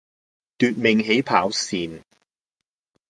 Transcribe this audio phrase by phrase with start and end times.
[0.57, 2.01] 奪命起跑線